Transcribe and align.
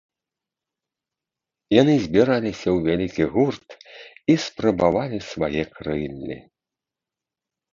Яны 1.81 1.93
збіраліся 2.05 2.67
ў 2.75 2.81
вялікі 2.87 3.23
гурт 3.35 3.67
і 4.35 4.39
спрабавалі 4.47 5.19
свае 5.31 5.63
крыллі. 5.77 6.37